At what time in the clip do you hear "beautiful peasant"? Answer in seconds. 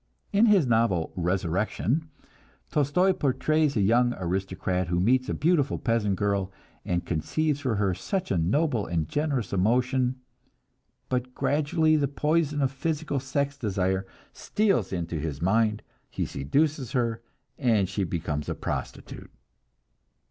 5.35-6.15